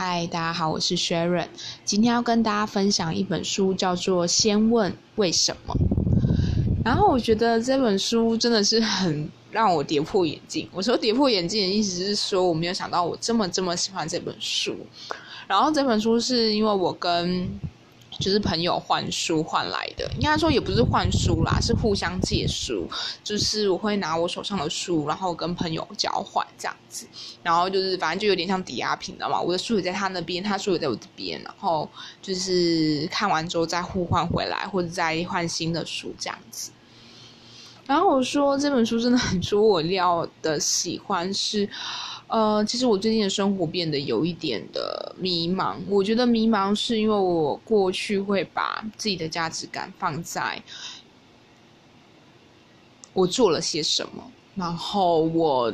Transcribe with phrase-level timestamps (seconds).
[0.00, 1.48] 嗨，大家好，我是 Sharon。
[1.84, 5.74] 今天要跟大家分享一本书，叫做《先问为什么》。
[6.84, 10.68] 然后我觉得这本书真的是很让我跌破眼镜。
[10.72, 14.76] 我说跌破眼镜的意思是说，我没有想到我这么这么喜欢这本书。
[15.48, 17.48] 然后这本书是因为我跟
[18.18, 22.88] 就是朋友换书换来的，应该说也不是换书啦，是互相借书。
[23.22, 27.06] 就是我会拿我手上的书，然后跟朋友交换这样子，
[27.42, 29.40] 然后就是反正就有点像抵押品的嘛。
[29.40, 31.88] 我的书也在他那边，他书也在我这边，然后
[32.20, 36.72] 就是看完之后再互换回来，或者再换新的书这样子。
[37.86, 41.68] 然后我说这本书真的很出我料的喜欢是。
[42.28, 45.76] 呃，其实我最近的生活变得有一点的迷茫。
[45.88, 50.62] 我觉得迷茫是因为我过去会把自己的价值感放在
[53.14, 55.72] 我做了些什么，然后我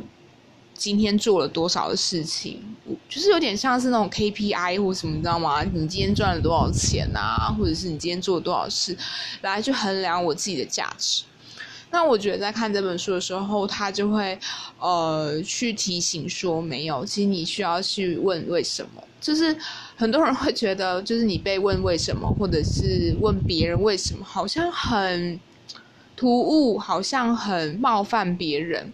[0.73, 2.63] 今天做了多少的事情，
[3.09, 5.65] 就是有点像是那种 KPI 或什么，你知道吗？
[5.65, 8.97] 你今天赚了多少钱啊，或者是你今天做了多少事，
[9.43, 11.25] 来去衡量我自己的价值。
[11.95, 14.37] 那我觉得在看这本书的时候，他就会，
[14.81, 19.01] 呃，去提醒说，没有，其实你需要去问为什么。
[19.21, 19.57] 就是
[19.95, 25.39] 很多人会觉得，就是你被问为什么，或者是问别人为什么，好像很
[26.17, 28.93] 突兀，好像很冒犯别人。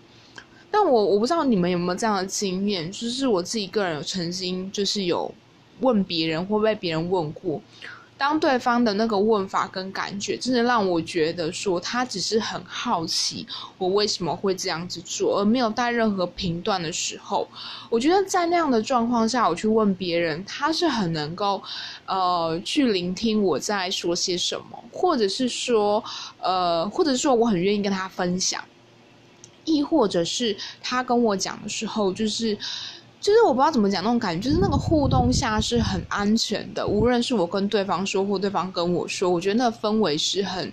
[0.70, 5.34] 但我我不知道你们有没有这样的经验，就是我自己个人有曾经就是有
[5.80, 7.62] 问别人或被别人问过。
[8.20, 13.46] 当对方的那个问法跟感觉，真的让我觉得说他只是很好奇
[13.78, 17.48] 我为什么会这样子做，而没有带任何评断的时候，
[17.88, 21.62] 我觉得在那样的状况下，我去问别人，他是很能够，
[22.04, 26.04] 呃，去聆听我在说些什么，或者是说，
[26.42, 28.62] 呃，或者是说我很愿意跟他分享，
[29.64, 32.58] 亦或者是他跟我讲的时候，就是。
[33.20, 40.72] 就是我不知道怎么讲那种感觉，就是那个互动下是很安全的，无论是我跟对方说或对方跟我说，我觉得那个氛围是很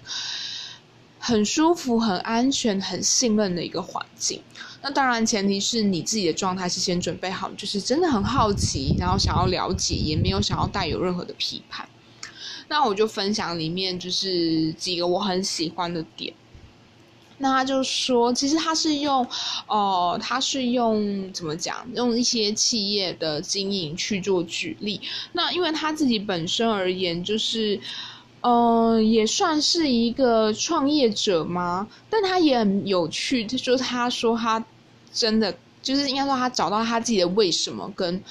[1.19, 4.41] 很舒服、很安全、很信任的一个环境。
[4.81, 11.89] 那当然前提是你自己的状态是先准备好，就是真的很好奇，然后想要了解，也没有想要带有任何的批判。
[12.69, 16.33] 那我就分享里面就是几个我很喜欢的点。
[17.39, 19.25] 那他就说，其实他是用，
[19.67, 21.87] 哦，他是用怎么讲？
[21.93, 24.99] 用一些企业的经营去做举例。
[25.33, 27.79] 那因为他自己本身而言，就是，
[28.41, 31.87] 嗯，也算是一个创业者吗？
[32.09, 34.63] 但他也很有趣，就说他说他
[35.13, 38.23] 真的就是应该说他找到他自己的为什么跟。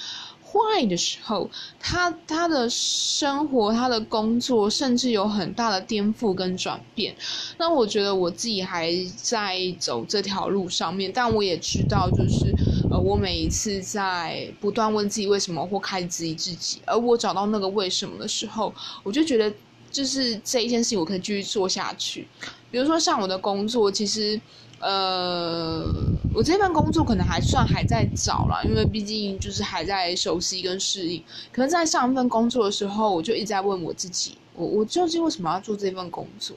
[0.57, 7.15] 坏的时候，他他的生活、他的工作，甚至有很大的颠覆跟转变。
[7.59, 12.55] 那我觉得我自己还在走这条路上面，但我也知道，就是
[12.91, 19.53] 呃，我每一次在不断问自己为什么，或开始质疑自己，而我找到那个为什么的时候，我就觉得，
[19.91, 22.27] 就是这一件事情我可以继续做下去。
[22.71, 24.41] 比如说像我的工作，其实。
[24.79, 25.91] 呃，
[26.33, 31.23] 我这份工作可能还算还在找啦，因为毕竟就是还在熟悉跟适应。
[31.51, 36.55] 可能在上一份工作的时候，我就一直在问我自己：我我究竟为什么要做这份工作？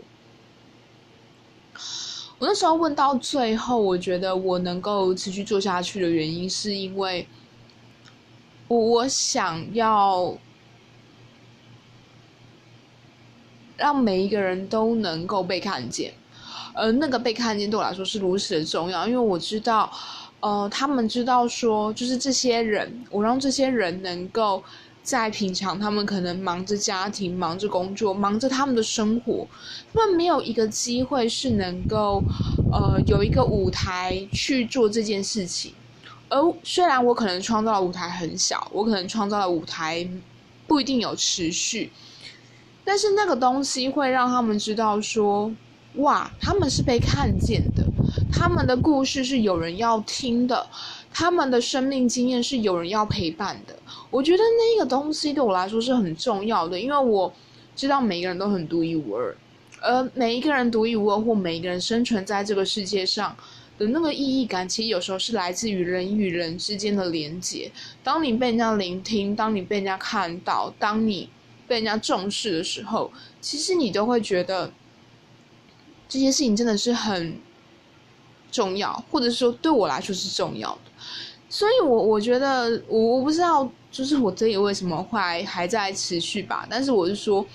[2.38, 7.26] 我那时候问到最后，我觉得我能够持续做下去的原因，是因为
[8.68, 10.38] 我我想要
[13.78, 16.14] 让每一个人都能够被看见。
[16.74, 19.92] 呃，那个被看见对我来说是如此的重要，因为我知道，
[20.40, 24.64] 呃，他们知道说，就是这些人，我让这些人能够
[25.04, 29.48] 在平常，他们可能忙着家庭、忙着工作、忙着他们的生活，
[29.94, 32.24] 他们没有一个机会是能够，
[32.72, 35.74] 呃，有一个舞台去做这件事情。
[36.30, 40.08] 而虽然我可能创造的舞台很小，我可能创造的舞台
[40.68, 41.92] 不一定有持续，
[42.86, 45.52] 但是那个东西会让他们知道说。
[46.00, 47.84] 哇，他们是被看见的，
[48.32, 50.66] 他们的故事是有人要听的，
[51.14, 53.76] 他们的生命经验是有人要陪伴的。
[54.10, 57.32] 我觉得那个东西对我来说是很重要的，因为我
[57.76, 59.36] 知道每个人都很独一无二，
[59.82, 63.36] 而每一个人独一无二或每一个人生存在这个世界上
[63.78, 67.72] 的那个意义感，其实有时候是来自于人与人之间的连接。
[68.04, 71.30] 当你被人家聆听，当你被人家看到，当你
[71.68, 73.12] 被人家重视的时候，
[73.42, 74.72] 其实你都会觉得。
[76.10, 77.38] 这些事情真的是很
[78.52, 80.92] 重要，或者说对我来说是重要的，
[81.48, 86.66] 所以，我我觉得我我不知道，就是我这里为什么会还在持续吧。
[86.68, 87.46] 但是我是说，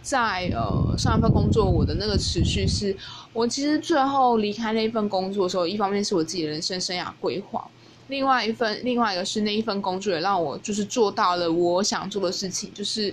[0.00, 2.96] 在呃上一份工作，我的那个持续是，
[3.32, 7.68] 我其实最后离开那一份工作的时候，一方面是我自己的人生生涯规划，
[8.06, 13.12] 另外一份，另外一个是那一份工作也让我就是做到了我想做的事情，就是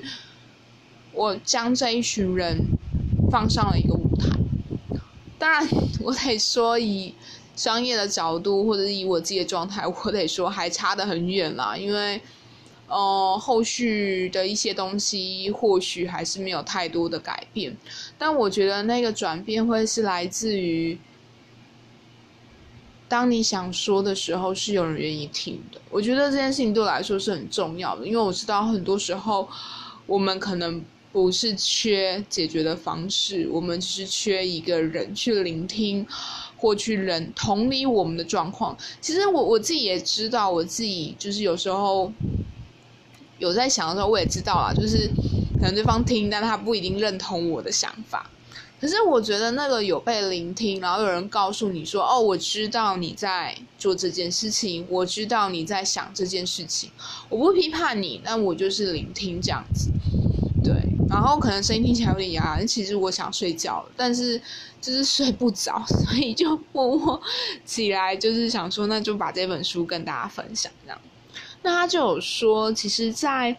[1.11, 2.59] 我将这一群人
[3.31, 3.99] 放上了一个。
[5.41, 5.67] 当然，
[5.99, 7.15] 我得说以
[7.55, 11.75] 商业的角度，或者是以我自己的状态，我得说还差得很远啦。
[11.75, 12.21] 因为，
[12.87, 17.75] 呃，后续的一些东西或许还是没有太多的改变，
[18.19, 20.95] 但我觉得那个转变会是来自于。
[23.07, 25.81] 当你想说的时候，是有人愿意听的。
[25.89, 29.49] 我觉得这件事情对我来说是很重要的，因为我知道很多时候
[30.05, 36.05] 我们可能不是缺解决的方式，我们只是缺一个人去聆听
[36.57, 38.77] 或去人同理我们的状况。
[39.01, 42.11] 其实我我自己也知道，我自己就是有时候
[43.39, 45.09] 有在想的时候，我也知道啊，就是
[45.59, 48.29] 可能对方听，但他不一定认同我的想法。
[48.79, 56.89] 可是我觉得那个有被聆听，然后有人告诉你说：“哦，我知道你在做这件事情，我知道你在想这件事情。”
[57.29, 59.91] 我不批判你，但我就是聆听这样子。
[60.63, 60.73] 对，
[61.11, 64.41] 然后可能声音听起来有点哑，其实我想睡觉，但是
[64.79, 67.21] 就是睡不着，所以就默默
[67.65, 70.97] 起来，就是想说，那就把这本书跟大家分享这样。
[71.61, 73.55] 那他就有说，其实，在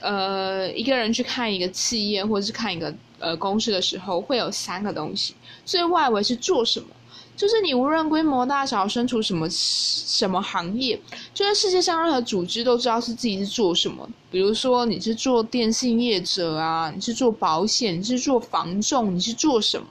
[0.00, 2.92] 呃一个人去看一个企业，或者是看一个。
[3.18, 6.88] 呃，公司的时候会有三个东西，最外围是做什么，
[7.36, 10.98] 就是你无论规模大小，身处什么什么行业，
[11.34, 14.08] 就是世界上任何组织都知道是自己是做什么。
[14.30, 19.86] 比如说你是做电信业者啊，你是做保险，你是做防重，你是做什么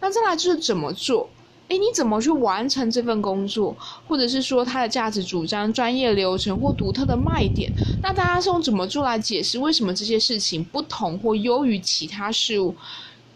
[0.00, 1.28] 那再来就是怎么做。
[1.68, 3.74] 诶，你怎么去完成这份工作，
[4.06, 7.72] 或者是说它的价值主张、专业流程或独特的卖点？
[8.02, 12.74] 那大家是用怎么做来解释为什么这些事情不同或优于其他事物？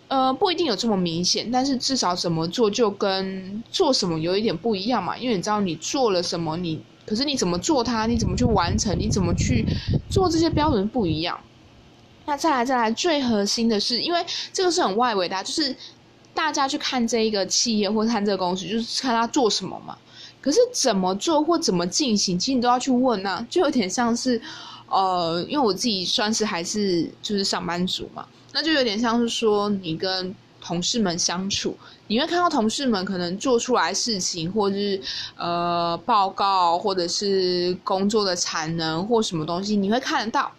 [0.09, 5.17] 呃，不一定有这么明显，但是至少怎么做就跟做什么有一点不一样嘛。
[5.17, 9.65] 因为你知道你做了什么，你可是你怎么做它，你怎么去完成，你怎么去
[10.11, 11.39] 做这些标准不一样。
[12.27, 15.77] 那再来再来，最核心的是，因为这个是很外围的，就是。
[16.35, 19.99] 大家去看这一个企业或看这个公司，就是看他做什么嘛。
[20.41, 24.41] 可是怎么做或怎么进行，其实你都要去问啊，就有点像是，
[24.89, 31.77] 呃，因为我自己算是还是就是上班族嘛，那就有点像是说你跟同事们相处，
[32.09, 35.01] 你会看到同事们可能做出来事情，或者是
[35.37, 40.51] 呃报告，或者是工作的产能或什么东西，你会看得到。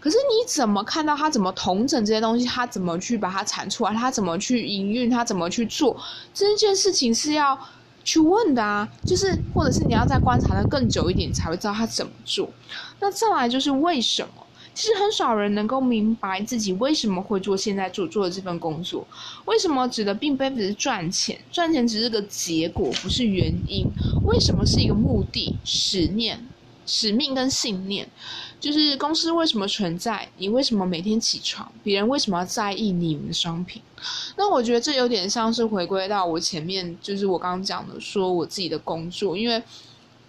[0.00, 2.44] 可是你怎么看到他怎么同整这些东西？
[2.44, 3.92] 他怎么去把它产出来？
[3.92, 5.08] 他怎么去营运？
[5.08, 5.96] 他怎么去做
[6.34, 7.56] 这件事情是要
[8.04, 8.88] 去问的啊！
[9.06, 12.48] 就是或者是你要再观察的更久一点，才会知道他怎么做。
[13.00, 14.46] 那再来就是为什么？
[14.74, 19.06] 其实很少人能够明白自己为什么会做现在做做的这份工作。
[19.44, 21.38] 为什么指的并非只是赚钱？
[21.50, 23.84] 赚钱只是个结果，不是原因。
[24.24, 26.48] 为什么是一个目的、使念、
[26.86, 28.08] 使命跟信念？
[28.58, 30.26] 就是公司为什么存在？
[30.38, 31.70] 你为什么每天起床？
[31.82, 33.82] 别人为什么要在意你们的商品？
[34.36, 39.62] 那我觉得这有点像是回归到我前面，就是我刚刚讲的，说我自己的工作，因为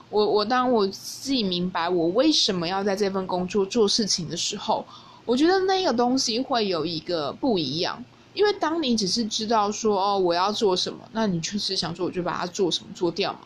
[0.10, 4.86] 我我当我自己明白我为什么要在这份工作做事情的时候，
[5.25, 8.04] 我觉得那个东西会有一个不一样。
[8.34, 13.40] 因为当你只是知道说哦我要做什么，那你确实想说，我就把它做什么做掉嘛。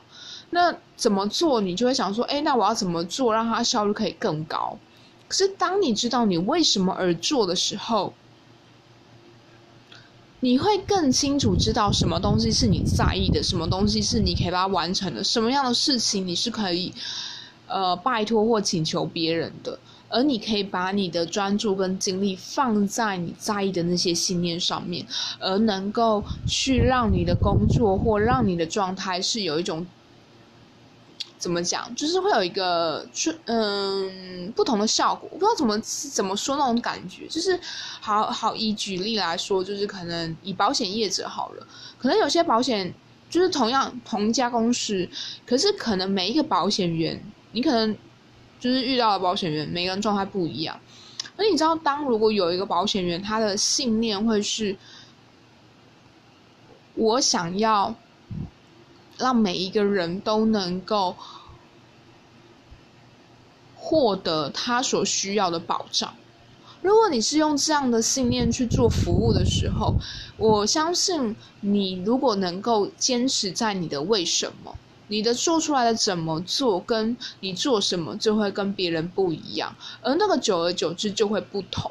[0.52, 4.78] 那怎么做，你就会想说，哎，那我要怎么做，让它效率可以更高？
[5.28, 8.14] 可是当你知道你为什么而做的时候，
[10.40, 16.94] 你会更清楚知道什么东西是你在意的，什么东西是你可以把它完成的，什么样的事情你是可以，
[17.68, 19.80] 呃，拜托或请求别人的，
[20.10, 25.06] 而你可以把你的专注跟精力放在你在意的那些信念上面，
[25.40, 29.86] 而能够去让你的工作或让你的状态是有一种。
[31.48, 31.96] 怎么讲？
[31.96, 33.08] 就是会有一个，
[33.46, 35.30] 嗯，不同的效果。
[35.32, 37.26] 我不知道怎么怎么说那种感觉。
[37.30, 37.58] 就是
[38.02, 41.66] 好好以举例来说，就是可能以保险业者好了，
[41.98, 42.94] 可能有些保险
[43.30, 45.08] 就是同样同一家公司，
[45.46, 47.18] 可是可能每一个保险员，
[47.54, 47.96] 你可能
[48.60, 50.78] 就是遇到的保险员，每个人状态不一样。
[51.38, 54.76] 而你知道，当如果有一个保险员，他的信念会是，
[56.96, 57.96] 我想要。
[59.20, 61.16] 让每一个人都能够
[63.88, 66.14] 获得他所需要的保障。
[66.82, 69.96] 如果你是用这样的信念去做服务的时候，
[70.36, 74.76] 我相信你如果能够坚持在你的为什么，
[75.08, 81.90] 你的做出来的怎么做，跟你做什么就会跟别人不一样，而那个久而久之就会不同。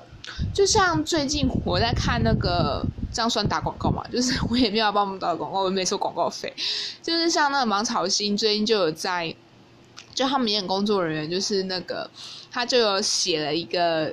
[0.52, 4.04] 就像最近我在看那个，这样算打广告嘛？
[4.12, 6.52] 就是我也没有帮我们打广告，我没收广告费。
[7.02, 9.34] 就是像那个芒草星最近就有在
[10.16, 12.10] 就他们演工作人员，就是那个
[12.50, 14.12] 他就有写了一个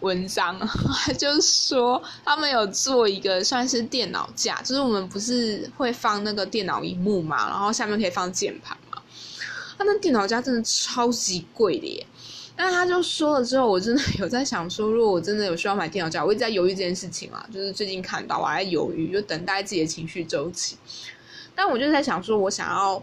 [0.00, 9.02] 文章， 他就说他们有做一个算是电脑架，就是我们不是会放那个电脑荧幕嘛，然后下面可以放键盘嘛，
[9.78, 12.06] 他那电脑架真的超级贵的耶。
[12.60, 20.76] 但他就说了之后，我真的有在想说，如果我真的有需要买电脑架，我一直在犹豫这件事情嘛，就是最近看到我还在犹豫，就等待自己的情绪周期。
[21.54, 23.00] 但我就在想说，我想要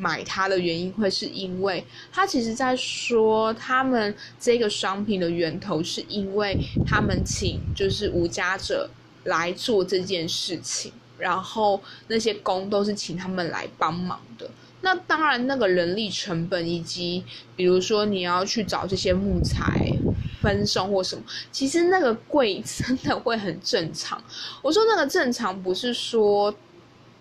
[0.00, 8.88] 买它的原因，会是因为他其实在说，他们这个商品的源头是因为他们请就是无家者
[9.24, 11.78] 来做这件事情，然后
[12.08, 14.50] 那些工都是请他们来帮忙的。
[14.80, 17.22] 那当然，那个人力成本以及
[17.54, 19.92] 比如说你要去找这些木材
[20.40, 24.18] 分送或什么，其实那个贵真的会很正常。
[24.62, 26.54] 我说那个正常不是说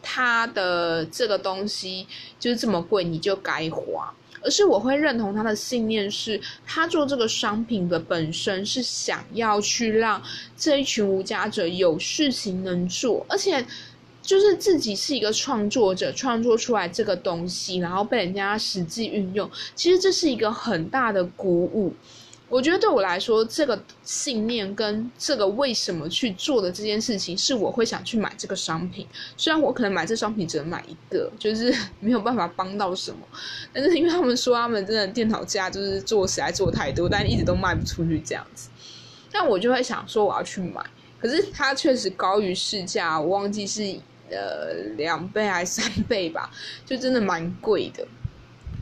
[0.01, 2.07] 它的这个东西
[2.39, 10.21] 就是这么贵你就该花，而是我会认同他的信念，是他做这个商品的本身是想要去让
[10.57, 13.65] 这一群无家者有事情能做，而且。
[14.21, 21.91] 就是自己是一个创作者，创作出来这个东西，然后被人家实际运用，其实这是一个很大的鼓舞。
[22.49, 29.07] 我觉得对我来说，这个信念跟这个为什么去做的这件事情，是我会想去买这个商品。
[29.37, 33.19] 虽然我可能买这商品只能买一个，就是 没有办法帮到什么，
[33.71, 38.69] 但是因为他们说他们真的电脑架就是做实在做太多，但一直都卖不出去这样子，
[39.31, 40.83] 但我就会想说我要去买，
[41.21, 43.99] 可是它确实高于市价，我忘记是。
[44.31, 46.51] 呃，两倍还是三倍吧，
[46.85, 48.05] 就真的蛮贵的。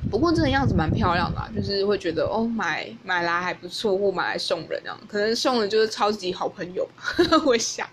[0.09, 6.87] 不过真的样子蛮漂亮的，就是会觉得哦，买买来还不错，或买来送人这样，可能送的就是超级好朋友。
[7.45, 7.87] 我想，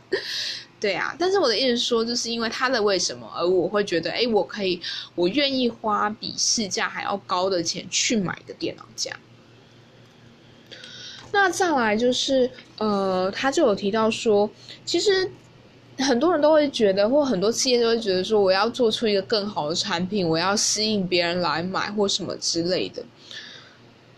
[0.78, 1.14] 对啊。
[1.18, 4.80] 但是我的意思说，就是因为它的为什么，而我会觉得，哎，我可以，
[5.14, 9.12] 我愿意花比市价还要高的钱去买个电脑架。
[11.32, 14.48] 那再来就是，呃，他就有提到说，
[14.84, 15.30] 其实。
[15.98, 23.02] 很多人都会觉得，或很多企业都会觉得说，我要做出一个更好的产品，我要吸引别人来买或什么之类的。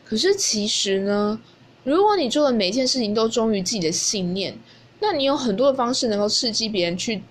[0.04, 1.38] 可是其实呢，
[1.85, 4.59] 如果你做的每一件事情都忠于自己的信念，
[5.00, 7.23] 那你有很多的方式能够刺激别人去，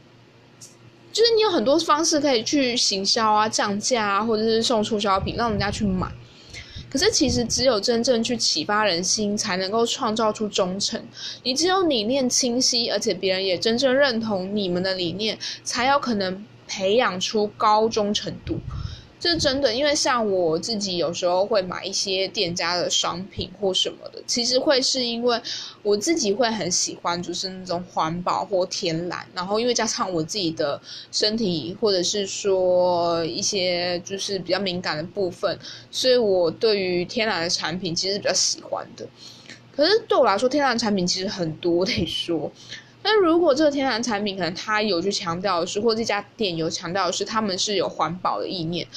[1.11, 6.11] 就是你有很多方式可以去行销啊、降价啊，或者是送促销品，让人家去买。
[6.95, 10.97] 可是，其实只有真正去启发人心，才能够创造出忠诚。
[11.43, 18.59] 你只有理念清晰，而且别人也真正认同你们的理念，才有可能培养出高忠诚度。
[19.17, 25.41] 这真的，因为像我自己有时候会买一些店家的商品或什么的，其实会是因为
[25.81, 30.79] 我自己会很喜欢，就是那种环保或天然，然后因为加上我自己的
[31.12, 35.57] 身体或者是说一些就是比较敏感的部分，
[35.89, 39.07] 所以我对于天然的产品其实比较喜欢的。
[39.75, 42.51] 可是对我来说，天然产品其实很多，得说。
[43.07, 48.88] 但如果这个天然产品可能它有去强调的是，或这家店有强调的是，他们是有环保的意念，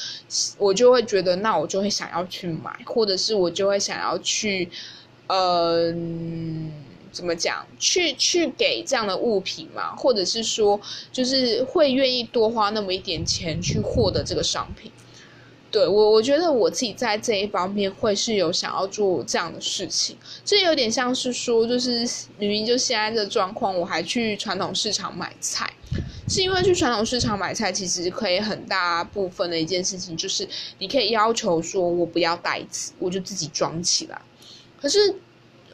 [0.56, 4.70] 我就会觉得，那我就会想要去买，或者是我就会想要去，
[5.26, 5.92] 呃，
[7.12, 10.80] 怎么讲，去去给这样的物品嘛，或者是说，
[11.12, 14.90] 就是会愿意多花那么一点钱去获得这个商品。
[15.70, 22.08] 对我，我觉得我自己在这一方面会是有想要做这样的事情，这有点像是说，就是
[22.38, 25.70] 明明就现在的状况，我还去传统市场买菜，
[26.26, 30.48] 是因为去传统市场买菜，其实可以很大部分的一件事情，就是
[30.78, 34.18] 你可以要求说我不要袋子，我就自己装起来。
[34.80, 35.14] 可是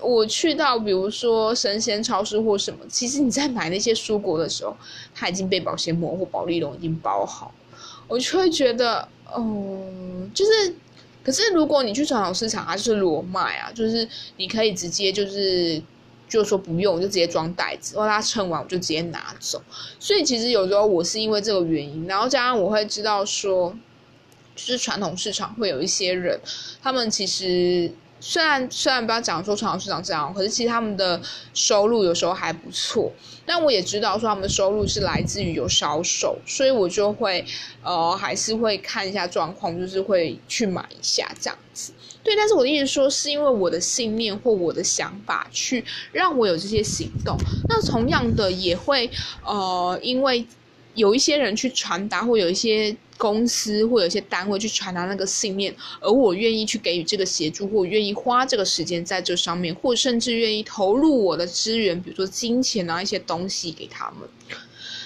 [0.00, 4.76] 我去到比如说生鲜超市或什么，其实你在买那些蔬果的时候，
[5.14, 7.54] 它已经被保鲜膜或保利龙已经包好，
[8.08, 9.08] 我就会觉得。
[9.34, 9.82] 哦，
[10.32, 10.74] 就是，
[11.24, 15.82] 可是如果你去传统市场，它就是裸卖啊，就是你可以直接就是，
[16.28, 19.62] 就说不用，就直接装袋子，或他称完我就直接拿走。
[19.98, 23.76] 所以其实有时候我是因为这个原因，然后加上我会知道说，
[24.54, 26.40] 就是传统市场会有一些人，
[26.82, 27.92] 他们其实。
[28.26, 31.20] 虽然虽然不要讲说传统市长这样，可是其实他们的
[31.52, 33.12] 收入有时候还不错。
[33.44, 37.44] 但我也知道说他们的收入是来自于有销售，所以我就会
[37.82, 41.92] 呃还是会看一下状况，就是会去买一下这样子。
[42.22, 47.36] 对，但是我的意思说，是因为我的信念或我的想法去让我有这些行动。
[47.68, 49.10] 那同样的也会
[49.44, 50.46] 呃因为。
[50.96, 64.28] 有一些人去传达，或有一些公司或有些单位去传达那个信念，而我愿意去给予这个协助，或愿意花这个时间在这上面，或甚至愿意投入我的资源，比如说金钱啊一些东西给他们。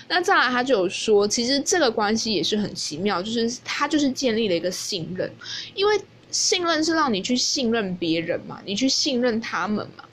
[0.09, 5.31] 那再来，他就有说，其实这个关系也是很奇妙，就是他就是建立了一个信任，
[5.75, 6.01] 因为
[6.31, 10.05] 信任是让你去信任别人嘛，你去信任他们嘛。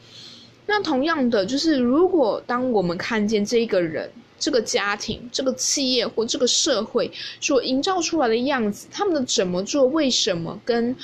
[0.68, 10.96] 那同样的，就是如果当我们看见这一个人、这个家庭、这个企业或这个社会所营造出来的样子，他们的怎么做、为什么跟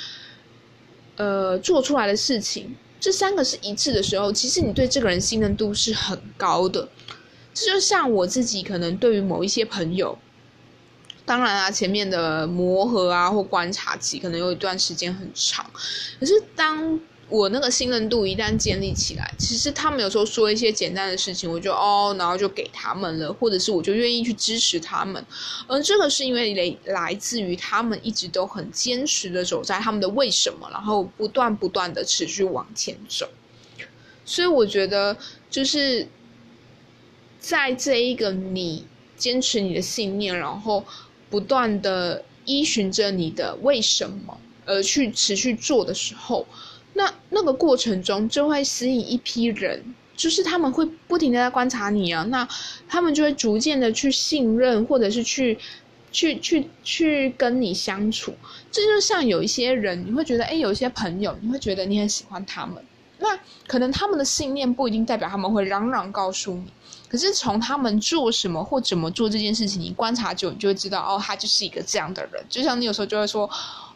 [1.16, 6.88] 呃做出来的事情，这三个是一致的时候，其实你对这个人信任度是很高的。
[7.54, 10.18] 这就像我自己可能对于某一些朋友。
[11.24, 15.64] 当然啊，前面的磨合啊或观察期可能有一段时间很长，
[16.18, 16.98] 可是当
[17.32, 25.24] 我那个信任度一旦建立起来，其实他们有时候说一些简单的事情，我就哦，然后就给他们了，或者是我就愿意去支持他们，
[25.66, 33.26] 而这个是因为来来自于他们一直都很坚持的走在他们的为什么，然后不断不断的持续往前走，
[34.24, 35.16] 所以我觉得
[35.50, 36.06] 就是
[37.40, 38.84] 在这一个你
[39.16, 40.84] 坚持你的信念，然后。
[41.32, 46.46] 不断的依循着你的为什么而去持续做的时候，
[46.94, 52.46] 那那个过程中就会吸引一批人，就是他们会不停的在观察你啊，那
[52.88, 55.58] 他们就会逐渐的去信任，或者是去
[56.10, 58.34] 去去去跟你相处。
[58.70, 62.84] 这就像有一些人，你会觉得，哎，有一些朋友，你会觉得你很喜欢他们，
[63.18, 66.64] 那可能他们的信念不一定代表他们会嚷嚷告诉你。
[67.12, 72.42] 可是从他们做什么或怎么做这件事情，你观察久，你就会知道，哦，他就是一个这样的人。
[72.48, 73.46] 就像你有时候就会说，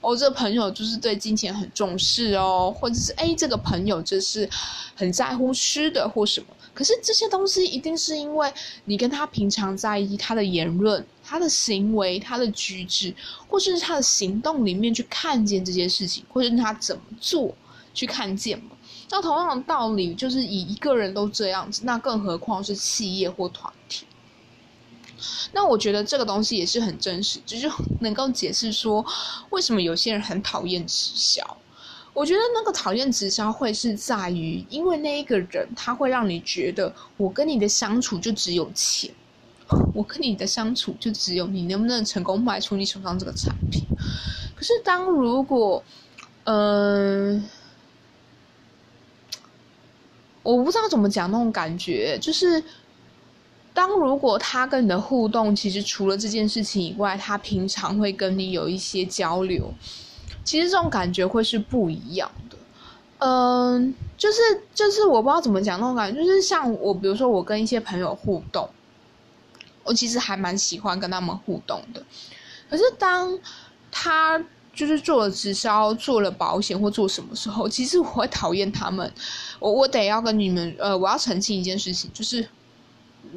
[0.03, 4.47] 哦，这个朋友就是对金钱很重视哦，或者是哎，这个朋友就是
[4.95, 6.47] 很在乎吃的或什么。
[6.75, 8.53] 可是这些东西一定是因为
[8.85, 13.15] 你跟他平常在意他的言论、他的行为、他的举止，
[13.49, 17.57] 或者是他的行动里面去看见这件事情，或者是他怎么做
[17.95, 18.76] 去看见嘛。
[19.11, 24.05] 那同样的道理，就是以一个人都这样子，那更何况是企业或团体？
[25.53, 27.71] 那我觉得这个东西也是很真实，就是
[28.03, 29.05] 能够解释说
[29.51, 31.57] 为什么有些人很讨厌直销。
[32.13, 39.15] 我觉得那个讨厌直销会是在于，因为那一个人他会让你觉得，我跟你的相处就只有钱，
[39.95, 43.83] 我跟你的相处就只有你能不能成功卖出你手上这个产品。
[44.55, 45.85] 可是当如果，
[46.45, 47.49] 嗯。
[50.55, 52.63] 我不知道怎么讲那种感觉，就是
[53.75, 59.73] 当如果他跟你的互动，其实除了这件事情以外，他平常会跟你有一些交流，
[60.45, 62.57] 其实这种感觉会是不一样的。
[63.19, 64.41] 嗯，就是
[64.75, 68.69] 就是我不知道怎么讲那种感觉，就是像我，比如说我跟一些朋友互动，
[69.85, 72.03] 我其实还蛮喜欢跟他们互动的。
[72.71, 73.39] 可是当
[73.91, 74.43] 他
[74.77, 79.11] 就是做了直销、做了保险或做什么时候，其实我讨厌他们。
[79.59, 82.47] 我我得要跟你们，呃，我要澄清一件事情，就是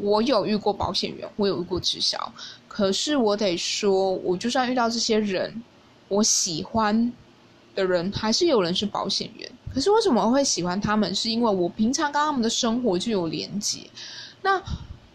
[0.01, 2.19] 我有遇过保险员，我有遇过直销，
[2.67, 5.63] 可是我得说，我就算遇到这些人，
[6.09, 7.13] 我喜欢
[7.73, 11.15] 的人还是有人是保险员，可是为什么会喜欢他们？
[11.15, 13.89] 是因为我平常跟他们的生活就有连接，
[14.41, 14.61] 那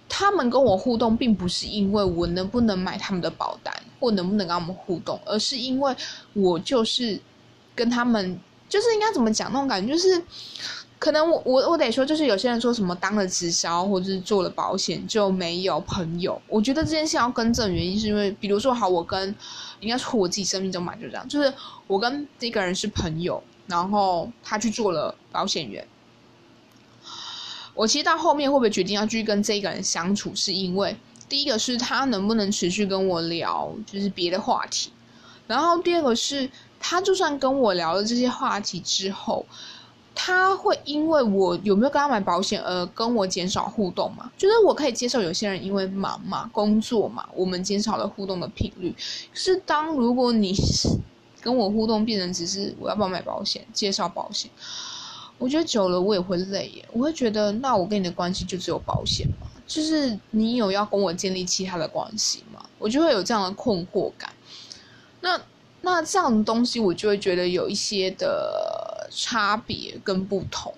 [0.08, 5.96] 他们跟我互动，并不是因为我能不能买他们的保单，或能不能跟他们互动，而是因为
[6.34, 7.18] 我就是
[7.74, 8.38] 跟他们，
[8.68, 10.22] 就是应该怎么讲那种感觉，就是。
[10.96, 16.40] 可能我我我得说，就是有些人说什么当了直销或者是做了保险就没有朋友。
[16.48, 19.34] 我觉得这件事要更正，原因是因为，比如说，好，我跟
[19.80, 21.52] 应该说我自己生命中嘛就这样，就是
[21.88, 25.86] 我跟这个人是朋友，然后他去做了保险员。
[27.74, 30.96] 我其实到后面会不会决定要继续跟这个人相处，是因为
[31.28, 34.90] 第一个是他能不能持续跟我聊，就是别的话题，
[35.46, 39.44] 然后第二个是他就算跟我聊了这些话题之后。
[40.16, 44.30] 他会因为我有没有跟他买保险而跟我减少互动嘛？
[44.38, 48.94] 就是我可以接受有些人因为忙嘛、工作嘛，我们减少了互动的频率。
[49.32, 50.54] 是当如果你
[51.40, 54.48] 跟我互动变成只是我要不要买保险、介绍保险，
[55.36, 56.88] 我觉得久了我也会累耶。
[56.92, 59.48] 我会觉得那我跟你的关系就只有保险吗？
[59.74, 62.64] 就是你有要跟我建立其他的关系吗？
[62.78, 64.32] 我就会有这样的困惑感。
[65.20, 65.40] 那
[65.80, 68.90] 那这样的东西我就会觉得有一些的。
[69.16, 70.74] 差别跟不同，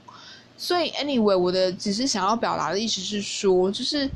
[0.58, 4.10] 所以 anyway，我的只是想要表达的意思是说，就是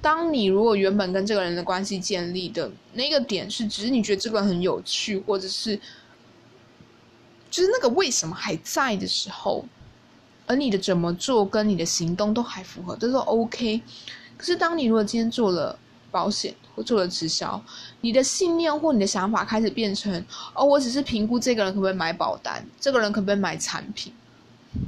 [0.00, 5.78] 当你如果原本跟这个人的关系建立的那个点是，只是你觉得这个很有趣，或者是
[7.48, 9.64] 就是那个为什么还在的时候，
[10.52, 13.80] 而你的怎么做跟你的行动都还符合，都是 OK。
[14.36, 15.78] 可是当你如果今天做了
[16.10, 17.58] 保险或做了直销，
[18.02, 20.22] 你的信念或你的想法开始变成
[20.54, 24.12] 哦，我只是评估这个人可不可以买保单，这个人可不可以买产品，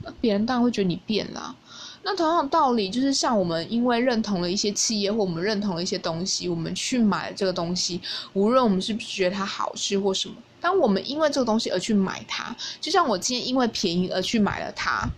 [0.02, 1.56] 那别人当然会觉得你变了。
[2.02, 7.98] 那同样的道理，就是像我们因为认同了一些企业或我们认同了一些东西，我们去买这个东西，
[8.34, 15.08] 无论我们是不是觉得它好吃或什么，当我们因为这个东西而去买它，就像我今天因为便宜而去买了它，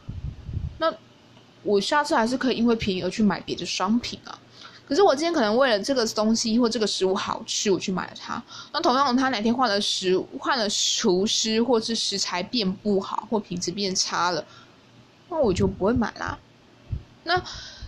[1.67, 4.39] 我下次还是可以因为便宜而去买别的商品啊。
[4.89, 8.41] 可是我今天可能为了这个东西或这个食物好吃，我去买了它。
[8.73, 14.45] 那同样，他哪天换了食换了厨师，或是食材变不好，或品质变差了，
[15.29, 16.39] 那我就不会买啦。
[17.25, 17.43] 那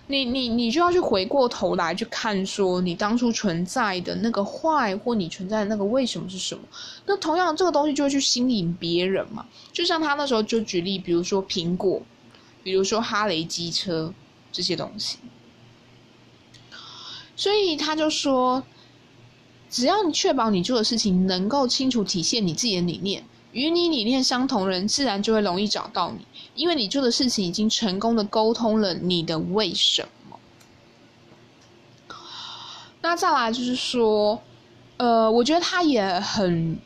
[0.08, 6.62] 你你你就要去回过头来去看，说你当初存在的那个坏，或你存在的那个为什么是什么？
[7.06, 9.46] 那同样这个东西就会去吸引别人嘛。
[9.72, 12.02] 就像他那时候就举例，比如说苹果，
[12.62, 14.12] 比如说哈雷机车
[14.52, 15.18] 这些东西。
[17.36, 18.64] 所以他就说，
[19.70, 30.38] 只要你确保你做的事情能够清楚体现你自己的理念，与你理念相同人自然就会容易找到你，因为你做的事情已经成功的沟通了你的为什么。
[33.00, 34.42] 那再来就是说，
[34.96, 36.76] 呃，我觉得他也很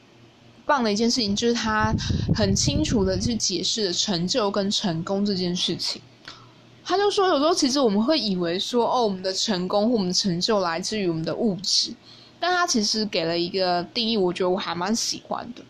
[0.65, 1.95] 棒的一件事情，就是他
[2.35, 6.01] 很清楚的去解释了成就跟成功这件事情。
[6.85, 11.95] 他就说，有时候其实我们会以为说，哦，我们的成功或我们的成就来自于我们的物质，
[12.41, 15.63] 但他其实给了一个定义，我觉得我还蛮喜欢的。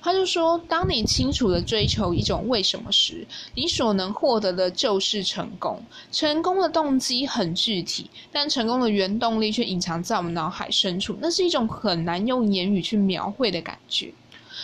[0.00, 5.82] 他就说，当你清楚的追求一种为什么时，你所能获得的就是成功。
[6.12, 14.12] 成功的动机很具体，但成功的原动力却隐藏在我们脑海深处，那是一种很难用言语去描绘的感觉。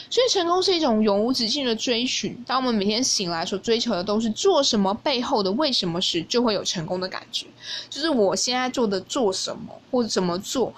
[0.08, 2.36] 所以，成功是一种永无止境的追寻。
[2.46, 7.46] 当我们每天醒来所追求的都是做什么背后的为什么时，就会有成功的感觉。
[7.88, 10.72] 就是我现在做的做什么或者怎么做，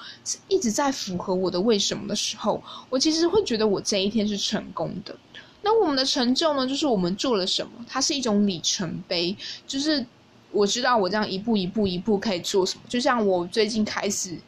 [0.48, 5.14] 一直在符合我的为什么的时候，我其实会觉得我这一天是成功的。
[5.62, 6.66] 那我们的成就呢？
[6.66, 9.36] 就是我们做了什么，它是一种里程碑。
[9.66, 10.04] 就是
[10.50, 12.82] 我知道我这样一步一步一步可以做什么。
[12.88, 14.38] 就像我最近开始。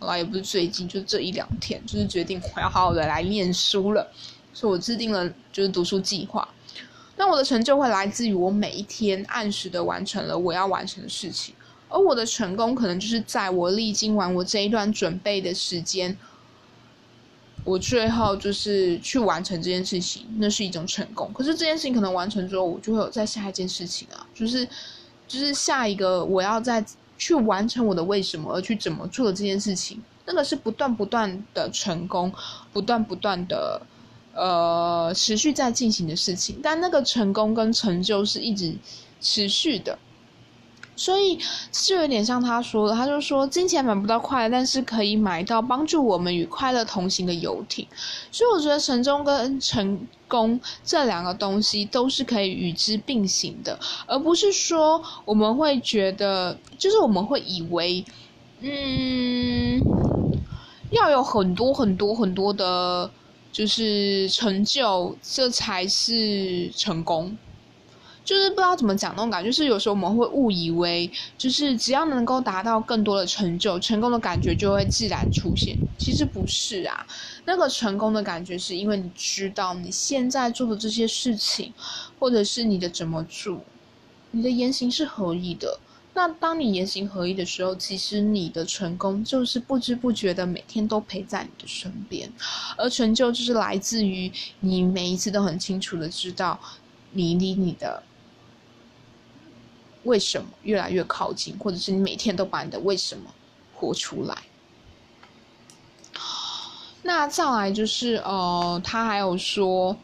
[0.00, 4.10] 啊，也不是最近，就这一两天，就是决定我要好好的来念书了，
[4.54, 6.48] 所以我制定了就是读书计划。
[7.18, 11.54] 那我的成就会来自于我每一天按时的完成了我要完成的事情，
[11.90, 16.16] 而我的成功可能就是在我历经完我这一段准备的时间，
[17.62, 21.30] 我最后就是去完成这件事情，那是一种成功。
[21.34, 24.66] 可是这件事情可能完成之后，我就会有在下一件事情啊，就是
[25.28, 26.82] 就是下一个我要在。
[27.20, 32.32] 去完成我的为什么而去怎么做的这件事情，那个是不断不断的成功，
[32.72, 33.82] 不断不断的
[34.34, 38.74] 呃持续在进行的事情，但那个成功跟成就是一直
[39.20, 39.98] 持续的。
[41.00, 41.38] 所以
[41.72, 47.86] 是有点像他说的，他就说金钱买不到快乐，但是可以买到帮助我们与快乐同行的游艇。
[48.30, 58.04] 所以我觉得成功跟成功这两个东西都是可以与之并行的，而不是说我们会觉得，就是我们会以为，
[58.60, 59.80] 嗯，
[60.90, 63.10] 要有很多很多很多的，
[63.50, 67.34] 就是成就，这才是成功。
[68.30, 75.76] 就是不知道怎么讲那种感觉，就是有时候我们会误以为，就是只要能够达到更多的成就，成功的感觉就会自然出现。
[75.98, 77.04] 其实不是啊，
[77.44, 81.72] 那个成功的感觉是因为你知道你现在做的这些事情，
[82.20, 83.60] 或者是你的怎么做，
[84.30, 85.80] 你的言行是合一的。
[86.14, 92.32] 那当你言行合一的时候，其实你的成功就是不知不觉的每天都陪在你的身边，
[92.76, 96.60] 而成就就是来自于你每一次都很清楚的知道
[97.10, 98.00] 你离你的。
[100.04, 103.30] 为什么越来越靠近，或者是你每天都把你的为什么
[103.74, 104.36] 活出来？
[107.02, 109.96] 那再来就是呃，他还有说，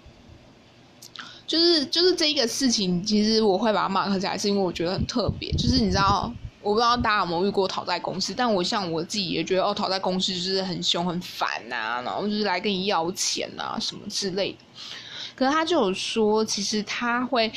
[1.47, 5.53] 就是就是这一个事情，其实我会把它马克起来，是因为我觉得很特别。
[5.53, 6.33] 就是你知道，
[6.63, 14.59] 我不知道大家有没有遇过讨债公司，但我像我自己也觉得，哦，讨债公司就是很凶很烦呐，然后就是来跟你要钱啊什么之类的。
[15.37, 17.53] 可是他就有说，其实他会，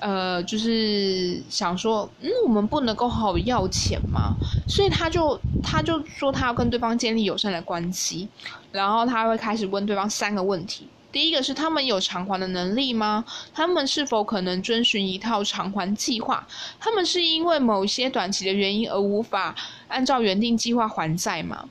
[0.00, 4.34] 呃，就是想说，嗯，我们不能够好好要钱吗？
[4.66, 8.26] 所以他就他就说，他要跟对方建立友善的关系，
[8.72, 10.88] 然后他会开始问对方三个问题。
[11.12, 13.24] 第一个是他们有偿还的能力吗？
[13.52, 16.44] 他们是否可能遵循一套偿还计划？
[16.80, 19.54] 他们是因为某些短期的原因而无法
[19.88, 21.68] 按照原定计划还债吗？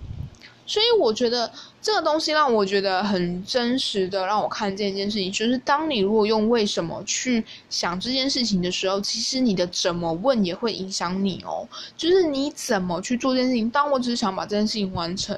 [0.65, 1.51] 所以我觉得
[1.83, 11.67] 这个东西让我觉得很真实的，让我看见一件事情，就是当你如果用为什么去想这件事情的时候，其实你的怎么问也会影响你哦。
[11.97, 15.37] 就是你怎么去做这件事情，当我只是想把这件事情完成，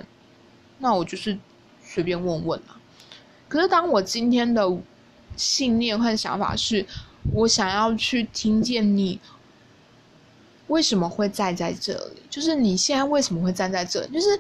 [0.78, 1.36] 那我就是
[1.84, 2.78] 随便问问啊。
[3.48, 4.72] 可是当我今天的
[5.36, 6.86] 信念和想法是，
[7.34, 9.20] 我想要去听见你
[10.68, 14.40] 为什么会站在这里，就是你现在为什么会站在这里，就是。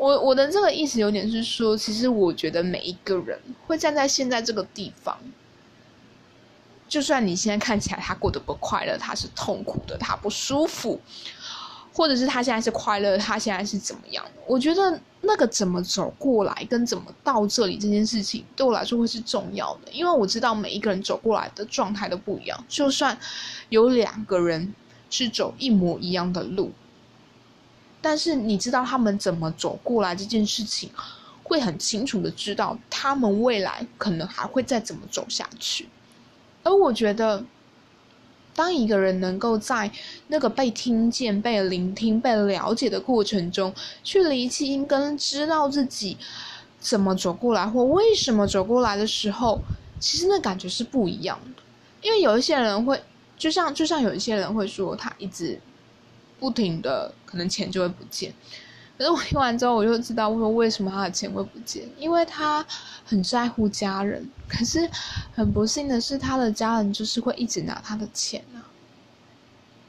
[0.00, 5.14] 我我的这个意思有点是说，其实我觉得每一个人会站在现在这个地方，
[6.88, 10.98] 就算你现在看起来他过得不快乐，他是痛苦的，他不舒服，
[11.92, 14.24] 或者是他现在是快乐，他现在是怎么样？
[14.46, 23.18] 我觉得那个怎么走过来，跟怎么到这里这件事情，对我来说会是重要的，因为我知道每一个人走过来的状态都不一样，就算
[23.68, 24.74] 有两个人
[25.10, 26.72] 是走一模一样的路。
[28.02, 30.90] 但是你知道他们怎么走过来这件事情，
[31.42, 35.86] 会很清楚的知道他们未来可能还会再怎么走下去。
[36.62, 37.44] 而我觉得，
[38.54, 39.90] 当一个人能够在
[40.28, 46.16] 那个被听见、被聆听、被了解的过程中，去理清跟知道自己
[46.78, 49.60] 怎么走过来或为什么走过来的时候，
[49.98, 51.62] 其实那感觉是不一样的。
[52.00, 52.98] 因为有一些人会，
[53.36, 55.60] 就像就像有一些人会说，他一直。
[56.40, 58.32] 不停的，可能钱就会不见。
[58.96, 62.62] 可是我听完之后，我就知道，说为什么他的钱会不见，因为他
[63.04, 64.28] 很在乎家人。
[64.46, 64.86] 可是
[65.32, 68.60] 很不幸的是，他的家人就是会一直拿他的钱啊。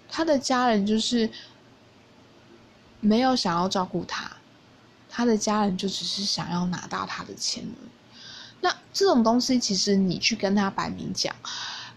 [0.08, 1.30] 他的家人就是
[3.02, 4.32] 没有想要照顾他，
[5.10, 7.76] 他的家人就只是想要拿到他的钱了。
[8.62, 11.36] 那这种东西，其实你去跟他摆明讲，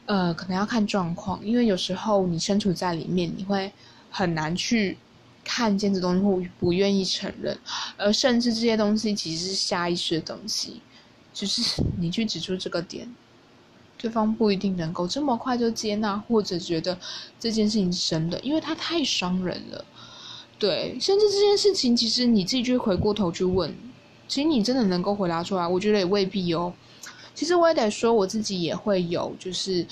[0.06, 3.72] 呃，可能要看状况，因为有时候你身处在里面，你会。
[4.16, 4.96] 很难去
[5.42, 7.58] 看见这东西，或不愿意承认，
[7.96, 10.80] 而甚至这些东西其实是下意识的东西，
[11.32, 13.12] 就是 你去指出这个点，
[13.98, 16.96] 对方不一定能够这么快就接纳，或者觉得
[17.40, 19.84] 这件事情是真的，因为它太伤人了。
[20.60, 23.74] 对，甚至这件事情，其实你自己去回过头去问，
[24.28, 26.72] 其实你真的能够回答出来，我觉得也未必哦。
[27.34, 29.84] 其实我也得说，我自己也会有，就是。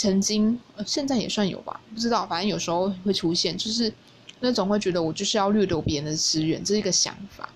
[0.00, 3.92] 曾经，现在也算有吧，不知道，反正有时候会出现，就是
[4.40, 7.46] 那种会觉得我就是要掠夺别人的资源，这是一个想法。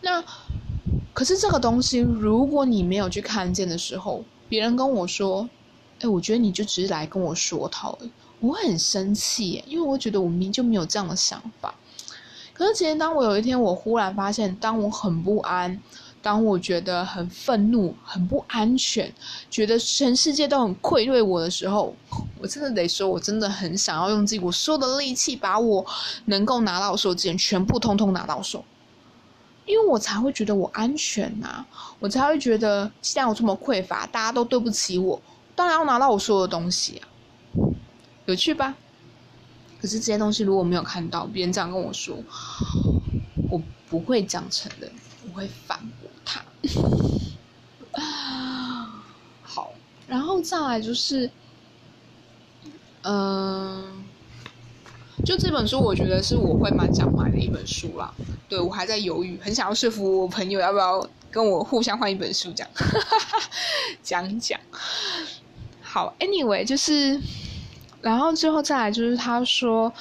[0.00, 0.20] 那
[1.14, 5.48] 可是这个东西，如果你没有去看见的时候，别人跟我说
[6.02, 7.96] ：“哎，我觉得你就只是来跟我说套。”
[8.42, 11.72] 我很生气，因为我觉得我明明就没有这样的想法。
[12.52, 15.80] 可是其实，当我有一天我忽然发现，当我很不安。
[16.22, 19.12] 当我觉得很愤怒、很不安全，
[19.50, 21.94] 觉得全世界都很愧对我的时候，
[22.40, 25.84] 我真的得说，我真的很想要用自己我所有的力气，把我
[26.26, 28.64] 能够拿到手之前全部通通拿到手，
[29.66, 31.64] 因为我才会觉得我安全呐，
[31.98, 35.20] 我才会觉得既然我这么匮乏，大家都对不起我，
[35.56, 37.08] 当然要拿到我所有的东西啊，
[38.26, 38.76] 有趣吧？
[39.80, 42.16] 可是这些东西如果没有看到，别人这样跟我说，
[43.50, 44.88] 我不会这样承认，
[45.26, 45.88] 我会反驳。
[45.92, 46.01] 他，
[49.42, 49.72] 好，
[50.06, 51.30] 然后再来就是，
[53.02, 54.04] 嗯，
[55.24, 58.14] 就这本书，我觉得是我会蛮想买的一本书啦。
[58.48, 62.68] 对我还在犹豫，很想要说服我朋友要不要跟我互相换一本书， 讲
[64.02, 64.58] 讲讲。
[65.82, 67.20] 好，Anyway，就是，
[68.00, 69.92] 然后最后再来就是他说。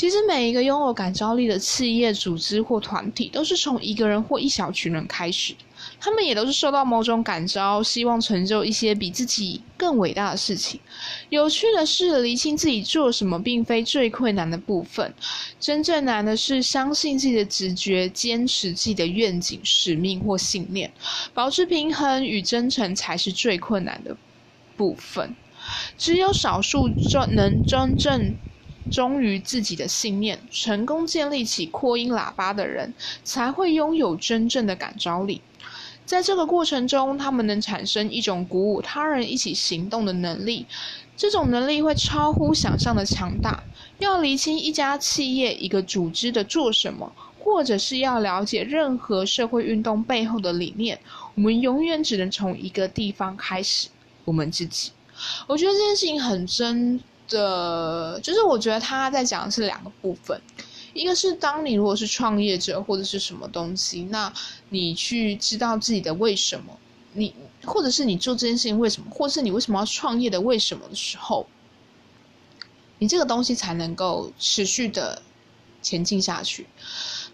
[0.00, 5.54] 其实每一个拥有感召力的企业、组织或团体，都是从一个人或一小群人开始。
[6.00, 10.80] 他们也都是受到某种感召，希望成就一些比自己更伟大的事情。
[11.28, 15.12] 有趣的是，厘清自己做什么，并非最困难的部分。
[15.60, 20.90] 真正难的是相信自己的直觉，坚持自己的愿景、使命或信念，
[21.34, 24.16] 保持平衡与真诚，才是最困难的
[24.78, 25.36] 部分。
[25.98, 28.34] 只有少数真能真正。
[28.90, 35.40] 忠于自己的信念，成功建立起扩音喇叭的人，才会拥有真正的感召力。
[36.06, 40.66] 在这个过程中，他们能产生一种鼓舞他人一起行动的能力。
[41.16, 43.62] 这种能力会超乎想象的强大。
[43.98, 50.98] 要厘清一家企业、一个组织的做什么，或者是要了解任何社会运动背后的理念，
[51.34, 53.88] 我们永远只能从一个地方开始：
[54.24, 54.90] 我们自己。
[55.46, 56.98] 我觉得这件事情很真。
[57.30, 60.38] 的，就是我觉得他在讲的是两个部分，
[60.92, 64.30] 一个是当你如果是创业者或者是什么东西，那
[64.68, 66.78] 你去知道自己的为什么，
[67.14, 71.46] 你或者是你做这件事情为什么，或是你为什么要创业的为什么的时候，
[72.98, 75.22] 你这个东西才能够持续的
[75.80, 76.66] 前进下去。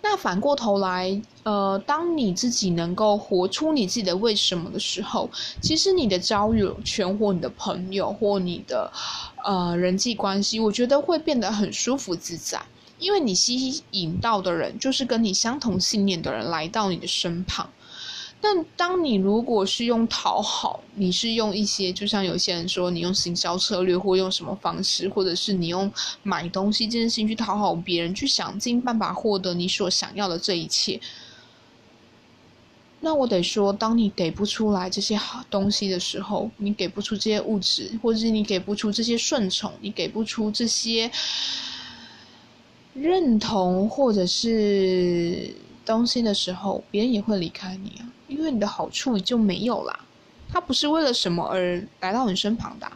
[0.08, 5.28] 那反过头来，呃，当你自己能够活出你自己的为什么的时候，
[5.60, 8.88] 其实你的交友圈或你的朋友或你的
[9.44, 12.62] 呃人际关系，我觉得会变得很舒服自在，
[13.00, 17.68] 因为你吸引到的人就是跟你相同信念的人来到你的身旁。
[18.48, 31.00] 那当你如果是用讨好，你是用一些，就像有些人说，你用行销策略，或用什么方式，或者是你用买东西这件事情去讨好别人，去想尽办法获得你所想要的这一切。
[33.00, 41.10] 那我得说，当你给不出来这些好东西的时候，你给不出这些物质，或者是你给不出这些顺从，你给不出这些
[42.94, 45.52] 认同，或者是
[45.84, 50.00] 东西的时候，别人也会离开你啊，因为你的好处就没有啦。
[50.52, 52.90] 他不是为了什么而来到你身旁的。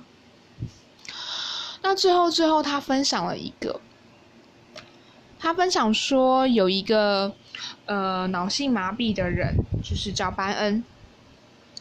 [1.82, 3.80] 那最后，最后他分享了一个，
[5.38, 7.34] 他分享说有一个。
[7.84, 10.84] 呃，脑性麻痹的人就是叫班恩，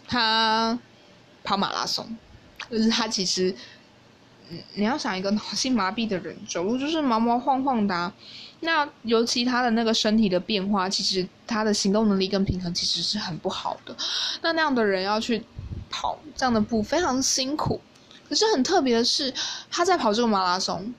[0.07, 0.77] 他
[1.43, 2.17] 跑马拉松，
[2.69, 3.55] 就是他其实，
[4.49, 8.11] 嗯，你要想一个脑性麻痹的人走路就是毛毛晃晃的，
[8.61, 13.95] 那尤其他的那个身体的变化，其实他的行动能力跟平衡其实是很不好的。
[14.41, 15.43] 那那样的人要去
[15.89, 17.79] 跑这样的步，非常辛苦。
[18.27, 19.33] 可是很特别的是，
[19.71, 20.93] 他在跑这个马拉松，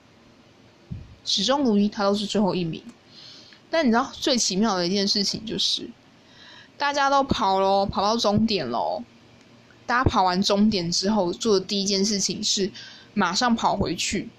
[1.23, 2.83] 始终如一，他都是最后一名。
[3.69, 5.89] 但你知道最奇妙的一件事情就是，
[6.77, 9.03] 大家都跑喽，跑到终点喽。
[9.85, 12.71] 大家跑完终点之后，做的第一件事情是
[13.13, 14.29] 马上跑回去，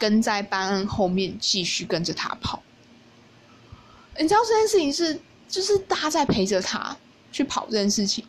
[0.00, 2.60] 跟在班恩后面继续跟着他跑。
[4.18, 6.96] 你知道这件事情是，就是大家在陪着他
[7.30, 8.24] 去跑这件事情。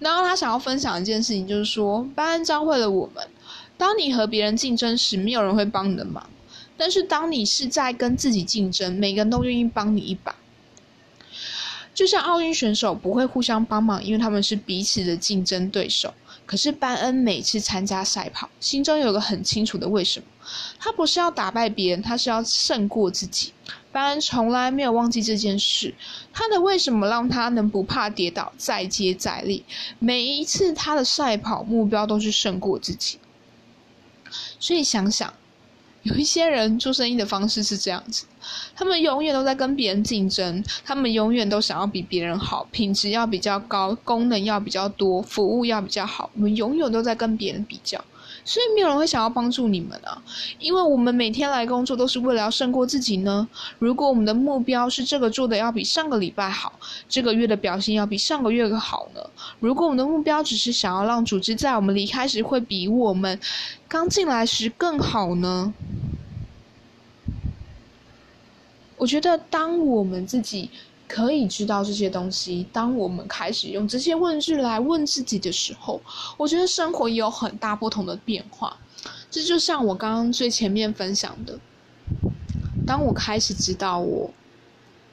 [0.00, 3.26] 然后他想要分享一件事情，就是说班恩教会了我们：
[3.78, 6.28] 当你和别人竞争时，没有人会帮你的忙。
[6.76, 10.34] 但是，当你是在跟自己竞争，每个人都愿意帮你一把。
[11.94, 16.12] 就像奥运选手不会互相帮忙，因为他们是彼此的竞争对手。
[16.44, 20.26] 可是班恩每次参加赛跑，心中有个很清楚的为什么：
[20.78, 23.52] 他不是要打败别人，他是要胜过自己。
[23.92, 25.94] 凡恩从来没有忘记这件事。
[26.32, 29.64] 他的为什么让他能不怕跌倒，再接再厉？
[29.98, 33.18] 每一次他的赛跑目标都是胜过自己。
[34.58, 35.32] 所以想想。
[36.04, 38.26] 有一些人做生意的方式是这样子，
[38.76, 46.28] 他们永远都在跟别人竞争，他们永远都想要比别人好，品质要比较高，功能要比较多，服务要比较好。
[46.34, 48.04] 我们永远都在跟别人比较，
[48.44, 50.22] 所以没有人会想要帮助你们啊，
[50.58, 53.48] 因为我们每天来工作都是为了要胜过自己呢。
[53.78, 56.78] 如果我们的目标是这个做的要比上个礼拜好，
[57.08, 59.20] 这个月的表现要比上个月好呢？
[59.60, 63.40] 如果我们的目标只是想要让组织在我们离开时会比我们
[63.88, 65.72] 刚进来时更好呢？
[68.96, 70.70] 我觉得，当我们自己
[71.14, 76.02] 可以知道这些东西，当我们开始用这些问句来问自己的时候，
[76.36, 78.76] 我觉得生活也有很大不同的变化。
[79.30, 81.56] 这就像我刚刚最前面分享的，
[82.84, 84.28] 当我开始知道我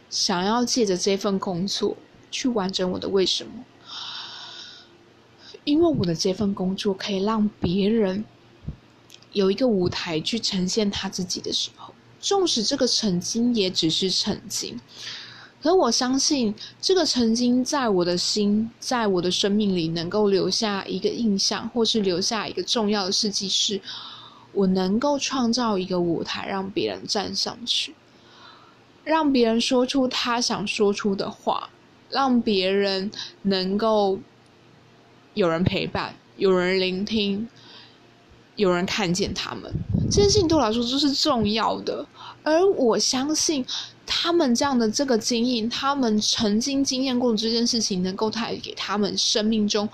[0.09, 1.95] 想要借着这份工作
[2.31, 3.63] 去完整我的为什么，
[5.65, 8.25] 因为我的这份工作可以让别人
[9.33, 11.93] 有一个舞台去呈现他自己的时候。
[12.19, 14.79] 纵使这个曾经也只是曾经，
[15.61, 23.79] 可我相信这个曾经在我的心，在我的生命里能够留下一个印象，或是留下一个重要的事迹，是
[24.53, 27.93] 我能够创造一个舞台，让别人站上去，
[29.03, 31.69] 让别人说出他想说出的话，
[32.09, 33.11] 让别人
[33.43, 34.19] 能够
[35.35, 37.47] 有人陪伴，有人聆听。
[38.61, 39.63] 有人看见他们，
[40.09, 42.05] 这件事情对我来说就是重要的。
[42.43, 43.65] 而我相信，
[44.05, 49.87] 他们这样的这个经验，他们曾经经验过这件事情，能够带给他们生命中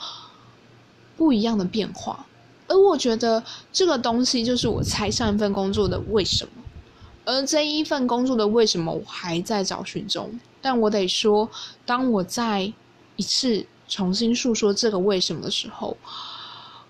[1.15, 2.25] 不一样的变化。
[2.67, 6.51] 而我觉得这个东西就是我猜上一份工作的为什么。
[7.25, 10.39] 而这一份工作的为什么，我还在找寻中。
[10.61, 11.49] 但我得说，
[11.85, 12.71] 当我再
[13.17, 15.97] 一次重新诉说这个为什么的时候，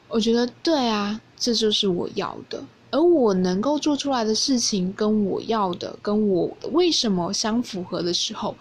[0.08, 1.20] 我觉得对啊。
[1.40, 8.56] 这就是我要的，而我能够做出来的事情跟我要的、跟我为什么相符合的时候，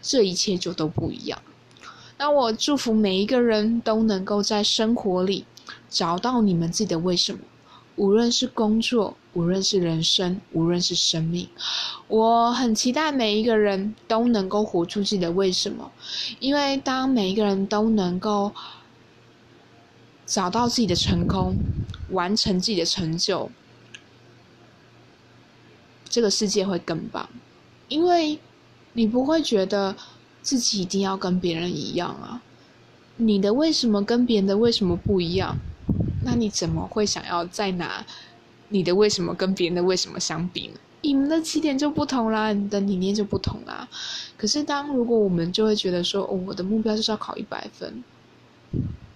[0.00, 1.36] 这一切就都不一样。
[2.18, 5.44] 那我祝福每一个人都能够在生活里
[5.88, 7.40] 找到你们自己的为什么，
[7.96, 11.48] 无论是工作，无论是人生，无论是生命。
[12.06, 15.90] 我很期待每一个人都能够活出自己的为什么，
[16.38, 18.52] 因为当每一个人都能够。
[20.26, 21.56] 找到自己的成功，
[22.10, 23.50] 完成自己的成就，
[26.08, 27.28] 这个世界会更棒。
[27.88, 28.38] 因为
[28.92, 29.96] 你不会觉得
[30.42, 32.42] 自己一定要跟别人一样啊。
[33.16, 35.56] 你的为什么跟别人的为什么不一样？
[36.24, 38.04] 那你怎么会想要再拿
[38.68, 40.74] 你的为什么跟别人的为什么相比呢？
[41.02, 43.88] 你们的起点就不同啦，你的理念就不同啦。
[44.36, 48.04] 可是当如果我们就会觉得说，哦，我的目标就是要考一百分，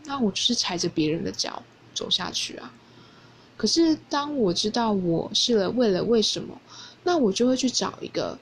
[0.04, 1.62] 那我就是踩着别人的脚
[1.94, 2.72] 走下去啊。
[3.56, 6.60] 可是当我知道我是了为了为什么，
[7.04, 8.38] 那我就会去找一个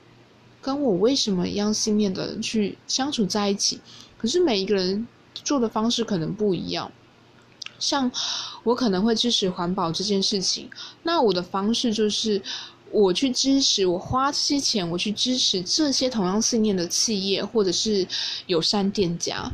[0.60, 3.80] 跟我为什么一样信念的人去相处在一起。
[4.16, 6.90] 可是每一个人做的方式可能不一样。
[7.78, 8.10] 像
[8.62, 10.70] 我可能会支持环保这件事情，
[11.02, 12.40] 那我的方式就是
[12.92, 18.06] 我去支持，我花些钱，我去支持这些同样信念的企业或者是
[18.46, 19.50] 友善店家。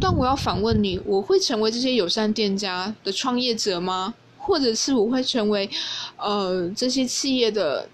[0.00, 4.14] 但我要反问你，我会成为这些友善店家的创业者吗？
[4.42, 5.70] 或者是我会成为
[6.16, 7.88] 呃这些企业的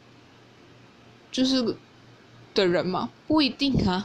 [1.31, 1.77] 就是
[2.55, 3.11] 的人吗？
[3.27, 4.05] 不一定啊。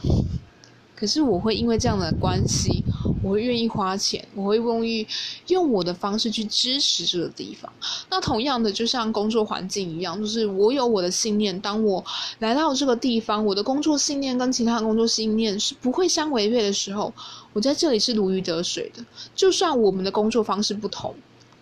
[0.96, 2.84] 可是我会因为这样的关系。
[3.22, 5.06] 我会愿意花钱，我会愿意
[5.46, 7.72] 用我的方式去支持这个地方。
[8.10, 11.58] 那同样的，就像工作环境一样，就是我有我的信念。
[11.58, 12.04] 当我
[12.40, 17.10] 来到这个地方，我的工作信念跟其他工作信念是不会相违背的时候，
[17.54, 19.02] 我在这里是如鱼得水的。
[19.34, 21.14] 就算我们的工作方式不同，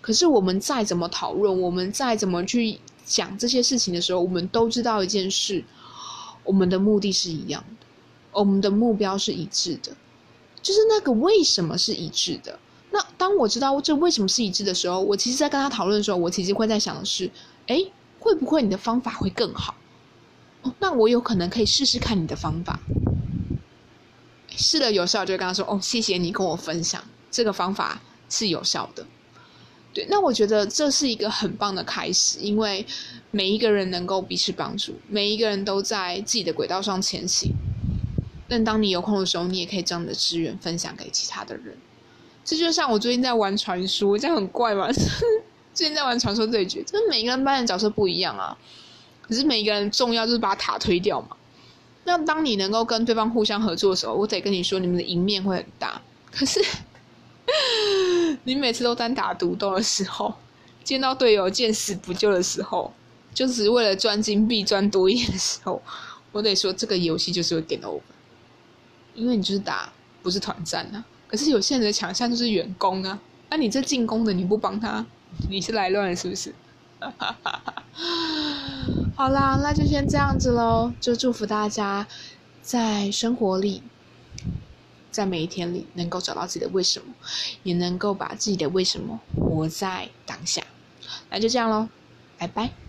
[0.03, 5.64] 可是我们再怎么讨论，我们再怎么去讲这些事情的时候，我们都知道一件事：
[6.44, 7.86] 我们的目的是一样的，
[8.32, 9.96] 我们的目标是一致的。
[10.61, 12.59] 就是那个为什么是一致的？
[12.90, 17.30] 那当我知道这为什么是一致的时候，我其实，在跟他讨论的时候，我其实会在想的是：
[17.68, 17.82] 哎，
[18.20, 19.74] 会不会你的方法会更好？
[20.62, 22.78] 哦，那我有可能可以试试看你的方法，
[24.50, 29.07] 试了有效，就跟他说：哦，谢谢你跟我分享这个方法是有效的。
[29.93, 32.84] 对，那我觉得这是一个很棒的开始，因为
[33.30, 37.53] 每一个人能够彼此帮助，每一个人都在自己的轨道上前行。
[38.49, 41.76] 但当你有空的时候，你也可以将你的资源分享给其他的人。
[42.45, 44.88] 这就像我最近在玩传说，这样很怪吗？
[45.72, 48.57] 最近在玩传说对决，就是每个人扮演角色不一样啊。
[49.20, 51.36] 可是每一个人重要就是把塔推掉嘛。
[52.05, 56.03] 那当你能够跟对方互相合作的时候，我得跟你说，你们的赢面会很大。
[56.30, 56.61] 可是
[58.45, 60.35] 你每次都单打独斗的时候，
[60.85, 62.93] 见到队友见死不救的时候，
[63.35, 65.80] 就只是为了赚金币赚多一点的时候，
[66.33, 68.01] 我得说这个游戏就是会 get over。
[69.14, 73.18] 因为你就是打不是团战啊，可是有些人的强项就是远攻啊，
[73.51, 75.05] 那你这进攻的你不帮他，
[75.51, 76.55] 你是来乱是不是？
[79.14, 82.07] 好啦，那就先这样子喽，就祝福大家
[82.62, 83.83] 在生活里，
[85.13, 87.15] 在每一天里能够找到自己的为什么，
[87.63, 90.61] 也能够把自己的为什么活在当下。
[91.31, 91.89] 那就这样喽，
[92.37, 92.82] 拜拜。